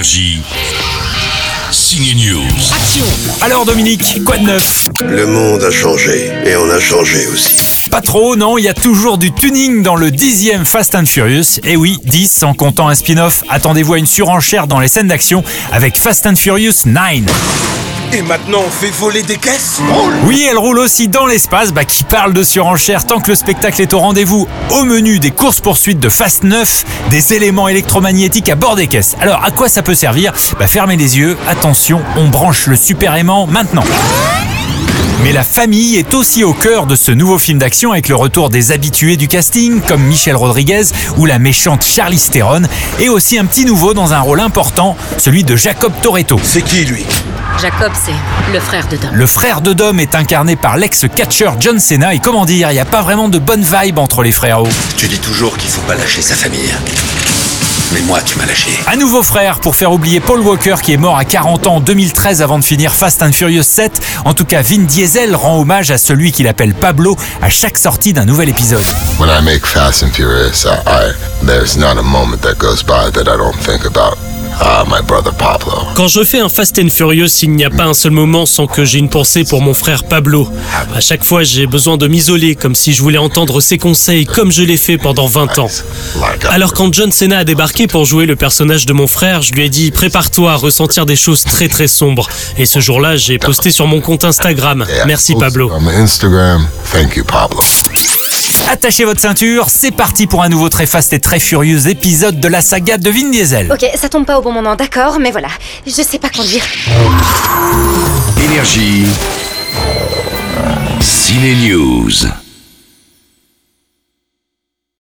Énergie. 0.00 0.40
Signe 1.70 2.14
News. 2.16 3.42
Alors 3.42 3.66
Dominique, 3.66 4.24
quoi 4.24 4.38
de 4.38 4.44
neuf? 4.44 4.88
Le 5.04 5.26
monde 5.26 5.62
a 5.62 5.70
changé 5.70 6.32
et 6.46 6.56
on 6.56 6.70
a 6.70 6.80
changé 6.80 7.26
aussi. 7.26 7.90
Pas 7.90 8.00
trop, 8.00 8.34
non, 8.34 8.56
il 8.56 8.64
y 8.64 8.68
a 8.68 8.72
toujours 8.72 9.18
du 9.18 9.30
tuning 9.30 9.82
dans 9.82 9.96
le 9.96 10.10
dixième 10.10 10.64
Fast 10.64 10.94
and 10.94 11.04
Furious. 11.04 11.60
Et 11.64 11.76
oui, 11.76 11.98
10 12.02 12.44
en 12.44 12.54
comptant 12.54 12.88
un 12.88 12.94
spin-off. 12.94 13.44
Attendez-vous 13.50 13.92
à 13.92 13.98
une 13.98 14.06
surenchère 14.06 14.66
dans 14.66 14.80
les 14.80 14.88
scènes 14.88 15.08
d'action 15.08 15.44
avec 15.70 15.98
Fast 15.98 16.24
and 16.24 16.36
Furious 16.36 16.86
9. 16.86 17.79
Et 18.12 18.22
maintenant 18.22 18.58
on 18.66 18.70
fait 18.70 18.90
voler 18.90 19.22
des 19.22 19.36
caisses 19.36 19.80
Oui, 20.24 20.44
elle 20.50 20.58
roule 20.58 20.78
aussi 20.78 21.06
dans 21.06 21.26
l'espace, 21.26 21.72
bah, 21.72 21.84
qui 21.84 22.02
parle 22.02 22.32
de 22.32 22.42
surenchère 22.42 23.06
tant 23.06 23.20
que 23.20 23.28
le 23.28 23.34
spectacle 23.36 23.80
est 23.80 23.94
au 23.94 24.00
rendez-vous. 24.00 24.48
Au 24.70 24.84
menu 24.84 25.20
des 25.20 25.30
courses-poursuites 25.30 26.00
de 26.00 26.08
Fast 26.08 26.42
9, 26.42 26.84
des 27.10 27.34
éléments 27.34 27.68
électromagnétiques 27.68 28.48
à 28.48 28.56
bord 28.56 28.74
des 28.74 28.88
caisses. 28.88 29.16
Alors, 29.20 29.44
à 29.44 29.52
quoi 29.52 29.68
ça 29.68 29.82
peut 29.82 29.94
servir? 29.94 30.32
Bah, 30.58 30.66
fermez 30.66 30.96
les 30.96 31.18
yeux, 31.18 31.36
attention, 31.48 32.00
on 32.16 32.28
branche 32.28 32.66
le 32.66 32.74
super 32.76 33.14
aimant 33.14 33.46
maintenant. 33.46 33.84
Mais 35.22 35.32
la 35.32 35.44
famille 35.44 35.96
est 35.96 36.14
aussi 36.14 36.42
au 36.42 36.54
cœur 36.54 36.86
de 36.86 36.96
ce 36.96 37.12
nouveau 37.12 37.38
film 37.38 37.58
d'action 37.58 37.92
avec 37.92 38.08
le 38.08 38.16
retour 38.16 38.50
des 38.50 38.72
habitués 38.72 39.16
du 39.16 39.28
casting 39.28 39.80
comme 39.82 40.02
Michelle 40.02 40.36
Rodriguez 40.36 40.84
ou 41.18 41.26
la 41.26 41.38
méchante 41.38 41.84
Charlize 41.84 42.30
Theron 42.30 42.62
et 42.98 43.08
aussi 43.08 43.38
un 43.38 43.44
petit 43.44 43.66
nouveau 43.66 43.92
dans 43.94 44.14
un 44.14 44.20
rôle 44.20 44.40
important, 44.40 44.96
celui 45.18 45.44
de 45.44 45.56
Jacob 45.56 45.92
Toretto. 46.02 46.40
C'est 46.42 46.62
qui 46.62 46.84
lui? 46.86 47.04
Jacob, 47.58 47.92
c'est 47.94 48.52
le 48.52 48.60
frère 48.60 48.86
de 48.88 48.96
Dom. 48.96 49.10
Le 49.12 49.26
frère 49.26 49.60
de 49.60 49.72
Dom 49.72 50.00
est 50.00 50.14
incarné 50.14 50.56
par 50.56 50.76
l'ex-catcheur 50.76 51.56
John 51.60 51.78
Cena 51.78 52.14
et 52.14 52.18
comment 52.18 52.46
dire, 52.46 52.70
il 52.70 52.74
n'y 52.74 52.80
a 52.80 52.84
pas 52.84 53.02
vraiment 53.02 53.28
de 53.28 53.38
bonne 53.38 53.62
vibe 53.62 53.98
entre 53.98 54.22
les 54.22 54.32
frérots. 54.32 54.68
Tu 54.96 55.08
dis 55.08 55.18
toujours 55.18 55.56
qu'il 55.56 55.68
faut 55.68 55.82
pas 55.82 55.94
lâcher 55.94 56.22
sa 56.22 56.34
famille. 56.34 56.72
Mais 57.92 58.00
moi, 58.02 58.20
tu 58.24 58.38
m'as 58.38 58.46
lâché. 58.46 58.70
Un 58.86 58.96
nouveau 58.96 59.22
frère 59.22 59.58
pour 59.58 59.74
faire 59.74 59.90
oublier 59.92 60.20
Paul 60.20 60.40
Walker 60.40 60.76
qui 60.80 60.92
est 60.92 60.96
mort 60.96 61.16
à 61.16 61.24
40 61.24 61.66
ans 61.66 61.76
en 61.76 61.80
2013 61.80 62.40
avant 62.40 62.58
de 62.58 62.64
finir 62.64 62.94
Fast 62.94 63.22
and 63.22 63.32
Furious 63.32 63.64
7. 63.64 64.00
En 64.24 64.32
tout 64.32 64.44
cas, 64.44 64.62
Vin 64.62 64.84
Diesel 64.84 65.34
rend 65.34 65.60
hommage 65.60 65.90
à 65.90 65.98
celui 65.98 66.30
qu'il 66.30 66.46
appelle 66.46 66.72
Pablo 66.72 67.16
à 67.42 67.48
chaque 67.48 67.78
sortie 67.78 68.12
d'un 68.12 68.24
nouvel 68.24 68.48
épisode. 68.48 68.84
When 69.18 69.28
I 69.28 69.42
make 69.44 69.66
Fast 69.66 70.04
and 70.04 70.12
Furious, 70.12 70.64
I, 70.64 70.78
I 70.86 71.12
there's 71.44 71.76
not 71.76 71.98
a 71.98 72.02
moment 72.02 72.42
that 72.42 72.54
goes 72.58 72.82
by 72.82 73.10
that 73.12 73.22
I 73.22 73.36
don't 73.36 73.58
think 73.58 73.84
about 73.84 74.16
ah 74.60 74.84
my 74.86 75.02
brother 75.06 75.32
Pablo. 75.32 75.72
Quand 75.94 76.08
je 76.08 76.22
fais 76.22 76.38
un 76.38 76.48
Fast 76.48 76.78
and 76.78 76.90
Furious, 76.90 77.28
il 77.42 77.52
n'y 77.52 77.64
a 77.64 77.70
pas 77.70 77.84
un 77.84 77.94
seul 77.94 78.12
moment 78.12 78.46
sans 78.46 78.66
que 78.66 78.84
j'ai 78.84 78.98
une 78.98 79.08
pensée 79.08 79.44
pour 79.44 79.62
mon 79.62 79.74
frère 79.74 80.04
Pablo. 80.04 80.48
À 80.94 81.00
chaque 81.00 81.24
fois, 81.24 81.42
j'ai 81.44 81.66
besoin 81.66 81.96
de 81.96 82.06
m'isoler, 82.06 82.54
comme 82.54 82.74
si 82.74 82.92
je 82.92 83.02
voulais 83.02 83.18
entendre 83.18 83.60
ses 83.60 83.78
conseils, 83.78 84.26
comme 84.26 84.52
je 84.52 84.62
l'ai 84.62 84.76
fait 84.76 84.98
pendant 84.98 85.26
20 85.26 85.58
ans. 85.58 85.70
Alors 86.50 86.74
quand 86.74 86.92
John 86.92 87.10
Cena 87.10 87.38
a 87.38 87.44
débarqué 87.44 87.86
pour 87.86 88.04
jouer 88.04 88.26
le 88.26 88.36
personnage 88.36 88.86
de 88.86 88.92
mon 88.92 89.06
frère, 89.06 89.42
je 89.42 89.52
lui 89.52 89.64
ai 89.64 89.68
dit 89.68 89.90
prépare-toi 89.90 90.52
à 90.52 90.56
ressentir 90.56 91.06
des 91.06 91.16
choses 91.16 91.44
très 91.44 91.68
très 91.68 91.88
sombres. 91.88 92.28
Et 92.58 92.66
ce 92.66 92.80
jour-là, 92.80 93.16
j'ai 93.16 93.38
posté 93.38 93.70
sur 93.70 93.86
mon 93.86 94.00
compte 94.00 94.24
Instagram. 94.24 94.84
Merci 95.06 95.32
post 95.32 95.44
Pablo. 95.44 95.70
On 95.74 95.80
my 95.80 95.94
Instagram, 95.94 96.66
thank 96.92 97.16
you 97.16 97.24
Pablo. 97.24 97.60
Attachez 98.68 99.04
votre 99.04 99.20
ceinture, 99.20 99.68
c'est 99.68 99.90
parti 99.90 100.26
pour 100.26 100.42
un 100.42 100.48
nouveau 100.48 100.68
très 100.68 100.86
fast 100.86 101.12
et 101.12 101.20
très 101.20 101.40
furieux 101.40 101.88
épisode 101.88 102.40
de 102.40 102.48
la 102.48 102.60
saga 102.60 102.98
de 102.98 103.10
Vin 103.10 103.30
Diesel. 103.30 103.72
Ok, 103.72 103.84
ça 103.96 104.08
tombe 104.08 104.26
pas 104.26 104.38
au 104.38 104.42
bon 104.42 104.52
moment, 104.52 104.76
d'accord, 104.76 105.18
mais 105.20 105.30
voilà, 105.30 105.48
je 105.86 105.90
sais 105.90 106.18
pas 106.18 106.28
conduire. 106.30 106.62
Énergie. 108.42 109.06
Ciné 111.00 111.54
News. 111.56 112.26